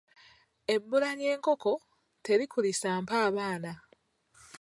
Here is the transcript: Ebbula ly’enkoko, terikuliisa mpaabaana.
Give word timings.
Ebbula 0.73 1.09
ly’enkoko, 1.19 1.73
terikuliisa 2.23 2.89
mpaabaana. 3.03 3.71